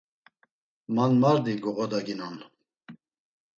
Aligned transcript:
Man 0.95 1.11
mardi 1.21 1.53
moğodaginon. 1.61 2.35